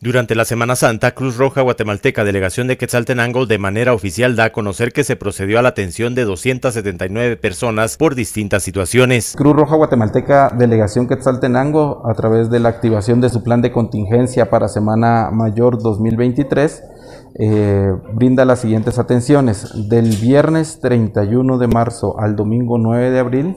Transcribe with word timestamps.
Durante 0.00 0.36
la 0.36 0.44
Semana 0.44 0.76
Santa, 0.76 1.10
Cruz 1.10 1.38
Roja 1.38 1.60
Guatemalteca, 1.60 2.22
delegación 2.22 2.68
de 2.68 2.78
Quetzaltenango, 2.78 3.46
de 3.46 3.58
manera 3.58 3.94
oficial 3.94 4.36
da 4.36 4.44
a 4.44 4.52
conocer 4.52 4.92
que 4.92 5.02
se 5.02 5.16
procedió 5.16 5.58
a 5.58 5.62
la 5.62 5.70
atención 5.70 6.14
de 6.14 6.24
279 6.24 7.36
personas 7.36 7.96
por 7.96 8.14
distintas 8.14 8.62
situaciones. 8.62 9.34
Cruz 9.36 9.56
Roja 9.56 9.74
Guatemalteca, 9.74 10.54
delegación 10.56 11.08
Quetzaltenango, 11.08 12.08
a 12.08 12.14
través 12.14 12.48
de 12.48 12.60
la 12.60 12.68
activación 12.68 13.20
de 13.20 13.28
su 13.28 13.42
plan 13.42 13.60
de 13.60 13.72
contingencia 13.72 14.50
para 14.50 14.68
Semana 14.68 15.30
Mayor 15.32 15.82
2023, 15.82 16.80
eh, 17.40 17.92
brinda 18.14 18.44
las 18.44 18.60
siguientes 18.60 19.00
atenciones. 19.00 19.88
Del 19.88 20.14
viernes 20.14 20.78
31 20.80 21.58
de 21.58 21.66
marzo 21.66 22.20
al 22.20 22.36
domingo 22.36 22.78
9 22.78 23.10
de 23.10 23.18
abril, 23.18 23.56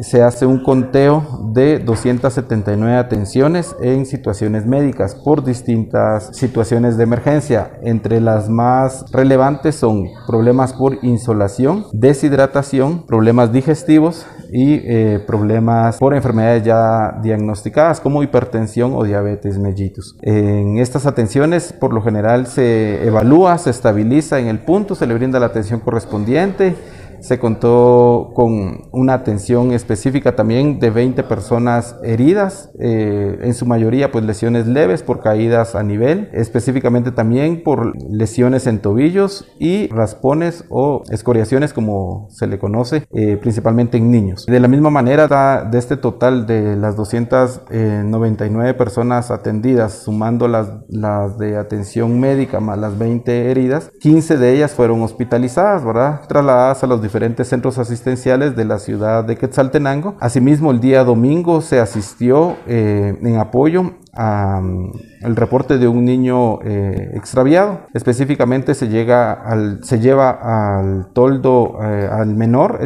se 0.00 0.22
hace 0.22 0.46
un 0.46 0.62
conteo 0.62 1.50
de 1.52 1.78
279 1.78 2.96
atenciones 2.96 3.74
en 3.80 4.06
situaciones 4.06 4.66
médicas 4.66 5.14
por 5.14 5.44
distintas 5.44 6.36
situaciones 6.36 6.96
de 6.96 7.04
emergencia. 7.04 7.72
Entre 7.82 8.20
las 8.20 8.48
más 8.48 9.04
relevantes 9.12 9.74
son 9.74 10.08
problemas 10.26 10.72
por 10.72 10.98
insolación, 11.02 11.86
deshidratación, 11.92 13.04
problemas 13.06 13.52
digestivos 13.52 14.26
y 14.52 14.80
eh, 14.84 15.22
problemas 15.26 15.98
por 15.98 16.14
enfermedades 16.14 16.64
ya 16.64 17.18
diagnosticadas 17.22 18.00
como 18.00 18.22
hipertensión 18.22 18.92
o 18.94 19.04
diabetes 19.04 19.58
mellitus. 19.58 20.16
En 20.22 20.78
estas 20.78 21.06
atenciones 21.06 21.72
por 21.72 21.92
lo 21.92 22.02
general 22.02 22.46
se 22.46 23.06
evalúa, 23.06 23.58
se 23.58 23.70
estabiliza 23.70 24.38
en 24.38 24.48
el 24.48 24.60
punto, 24.60 24.94
se 24.94 25.06
le 25.06 25.14
brinda 25.14 25.38
la 25.38 25.46
atención 25.46 25.80
correspondiente 25.80 26.74
se 27.20 27.38
contó 27.38 28.30
con 28.34 28.88
una 28.92 29.14
atención 29.14 29.72
específica 29.72 30.36
también 30.36 30.78
de 30.78 30.90
20 30.90 31.22
personas 31.24 31.96
heridas, 32.02 32.70
eh, 32.78 33.38
en 33.42 33.54
su 33.54 33.66
mayoría 33.66 34.10
pues 34.10 34.24
lesiones 34.24 34.66
leves 34.66 35.02
por 35.02 35.20
caídas 35.20 35.74
a 35.74 35.82
nivel, 35.82 36.30
específicamente 36.32 37.12
también 37.12 37.62
por 37.62 37.96
lesiones 38.10 38.66
en 38.66 38.80
tobillos 38.80 39.46
y 39.58 39.88
raspones 39.88 40.64
o 40.68 41.02
escoriaciones 41.10 41.72
como 41.72 42.28
se 42.30 42.46
le 42.46 42.58
conoce, 42.58 43.06
eh, 43.12 43.36
principalmente 43.36 43.98
en 43.98 44.10
niños. 44.10 44.46
De 44.46 44.60
la 44.60 44.68
misma 44.68 44.90
manera, 44.90 45.64
de 45.70 45.78
este 45.78 45.96
total 45.96 46.46
de 46.46 46.76
las 46.76 46.96
299 46.96 48.74
personas 48.74 49.30
atendidas, 49.30 50.02
sumando 50.04 50.48
las, 50.48 50.68
las 50.88 51.38
de 51.38 51.56
atención 51.56 52.18
médica 52.18 52.60
más 52.60 52.78
las 52.78 52.98
20 52.98 53.50
heridas, 53.50 53.90
15 54.00 54.36
de 54.36 54.54
ellas 54.54 54.72
fueron 54.72 55.02
hospitalizadas, 55.02 55.84
¿verdad? 55.84 56.22
Trasladadas 56.28 56.82
a 56.82 56.86
los 56.86 57.02
diferentes 57.10 57.48
centros 57.48 57.76
asistenciales 57.78 58.54
de 58.54 58.64
la 58.64 58.78
ciudad 58.78 59.24
de 59.24 59.36
Quetzaltenango. 59.36 60.14
Asimismo, 60.20 60.70
el 60.70 60.78
día 60.78 61.02
domingo 61.02 61.60
se 61.60 61.80
asistió 61.80 62.56
eh, 62.68 63.18
en 63.20 63.36
apoyo 63.36 63.94
al 64.12 64.62
mm, 64.62 65.34
reporte 65.34 65.78
de 65.78 65.88
un 65.88 66.04
niño 66.04 66.62
eh, 66.62 67.10
extraviado. 67.14 67.80
Específicamente 67.94 68.74
se, 68.76 68.88
llega 68.88 69.32
al, 69.32 69.82
se 69.82 69.98
lleva 69.98 70.30
al 70.78 71.12
toldo 71.12 71.80
eh, 71.82 72.08
al 72.08 72.36
menor 72.36 72.78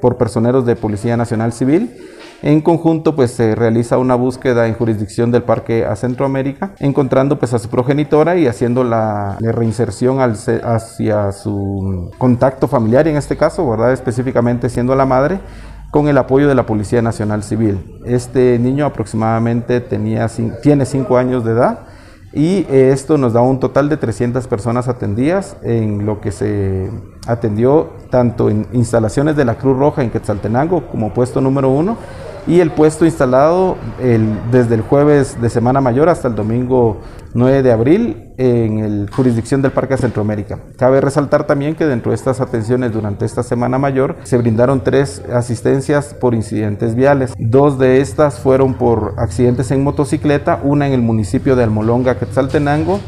por 0.00 0.16
personeros 0.16 0.66
de 0.66 0.74
Policía 0.74 1.16
Nacional 1.16 1.52
Civil 1.52 1.92
en 2.42 2.60
conjunto, 2.60 3.16
pues 3.16 3.32
se 3.32 3.54
realiza 3.54 3.98
una 3.98 4.14
búsqueda 4.14 4.68
en 4.68 4.74
jurisdicción 4.74 5.32
del 5.32 5.42
Parque 5.42 5.84
a 5.84 5.96
Centroamérica, 5.96 6.72
encontrando 6.78 7.38
pues 7.38 7.52
a 7.54 7.58
su 7.58 7.68
progenitora 7.68 8.36
y 8.36 8.46
haciendo 8.46 8.84
la, 8.84 9.36
reinserción 9.40 10.20
hacia 10.20 11.32
su 11.32 12.10
contacto 12.18 12.68
familiar, 12.68 13.08
en 13.08 13.16
este 13.16 13.36
caso, 13.36 13.68
¿verdad? 13.68 13.92
Específicamente 13.92 14.68
siendo 14.68 14.94
la 14.94 15.04
madre, 15.04 15.40
con 15.90 16.08
el 16.08 16.18
apoyo 16.18 16.48
de 16.48 16.54
la 16.54 16.66
Policía 16.66 17.02
Nacional 17.02 17.42
Civil. 17.42 17.98
Este 18.04 18.58
niño 18.58 18.86
aproximadamente 18.86 19.80
tenía, 19.80 20.28
tiene 20.62 20.84
5 20.84 21.16
años 21.16 21.44
de 21.44 21.52
edad 21.52 21.80
y 22.32 22.66
esto 22.70 23.16
nos 23.16 23.32
da 23.32 23.40
un 23.40 23.58
total 23.58 23.88
de 23.88 23.96
300 23.96 24.46
personas 24.48 24.86
atendidas 24.86 25.56
en 25.62 26.04
lo 26.04 26.20
que 26.20 26.30
se 26.30 26.90
atendió 27.26 27.94
tanto 28.10 28.50
en 28.50 28.66
instalaciones 28.72 29.34
de 29.34 29.46
la 29.46 29.56
Cruz 29.56 29.78
Roja 29.78 30.02
en 30.02 30.10
Quetzaltenango 30.10 30.86
como 30.88 31.14
puesto 31.14 31.40
número 31.40 31.70
uno 31.70 31.96
y 32.48 32.60
el 32.60 32.70
puesto 32.70 33.04
instalado 33.04 33.76
desde 34.50 34.74
el 34.74 34.80
jueves 34.80 35.40
de 35.40 35.50
Semana 35.50 35.82
Mayor 35.82 36.08
hasta 36.08 36.28
el 36.28 36.34
domingo 36.34 36.96
9 37.34 37.62
de 37.62 37.72
abril 37.72 38.32
en 38.38 39.04
la 39.04 39.12
jurisdicción 39.12 39.60
del 39.60 39.70
Parque 39.70 39.98
Centroamérica. 39.98 40.58
Cabe 40.78 41.02
resaltar 41.02 41.46
también 41.46 41.74
que 41.74 41.84
dentro 41.84 42.10
de 42.10 42.16
estas 42.16 42.40
atenciones 42.40 42.92
durante 42.92 43.26
esta 43.26 43.42
Semana 43.42 43.78
Mayor 43.78 44.16
se 44.22 44.38
brindaron 44.38 44.82
tres 44.82 45.22
asistencias 45.30 46.14
por 46.14 46.34
incidentes 46.34 46.94
viales. 46.94 47.34
Dos 47.38 47.78
de 47.78 48.00
estas 48.00 48.38
fueron 48.38 48.74
por 48.74 49.14
accidentes 49.18 49.70
en 49.70 49.84
motocicleta, 49.84 50.58
una 50.62 50.86
en 50.86 50.94
el 50.94 51.02
municipio 51.02 51.54
de 51.54 51.64
Almolonga, 51.64 52.18
Quetzaltenango, 52.18 52.98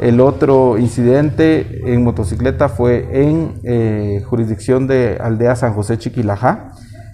el 0.00 0.20
otro 0.20 0.76
incidente 0.76 1.92
en 1.92 2.02
motocicleta 2.02 2.68
fue 2.68 3.08
en 3.12 3.54
eh, 3.62 4.22
jurisdicción 4.26 4.86
de 4.88 5.18
Aldea 5.20 5.54
San 5.56 5.74
José 5.74 5.98
Chiquilajá 5.98 6.72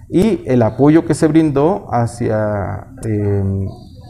y 0.09 0.41
el 0.45 0.61
apoyo 0.61 1.05
que 1.05 1.13
se 1.13 1.27
brindó 1.27 1.87
hacia 1.91 2.87
em, 3.03 3.67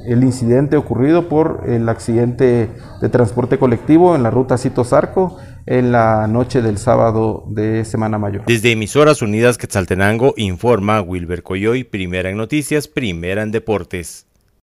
el 0.07 0.23
incidente 0.23 0.77
ocurrido 0.77 1.27
por 1.27 1.63
el 1.67 1.89
accidente 1.89 2.69
de 3.01 3.09
transporte 3.09 3.57
colectivo 3.57 4.15
en 4.15 4.23
la 4.23 4.31
ruta 4.31 4.57
Cito 4.57 4.83
Zarco 4.83 5.37
en 5.65 5.91
la 5.91 6.27
noche 6.27 6.61
del 6.61 6.77
sábado 6.77 7.45
de 7.49 7.85
Semana 7.85 8.19
Mayor. 8.19 8.45
Desde 8.45 8.71
Emisoras 8.71 9.21
Unidas 9.21 9.57
Quetzaltenango 9.57 10.33
informa 10.37 11.01
Wilber 11.01 11.41
Coyoy, 11.41 11.83
primera 11.83 12.29
en 12.29 12.37
noticias, 12.37 12.87
primera 12.87 13.41
en 13.41 13.51
deportes. 13.51 14.27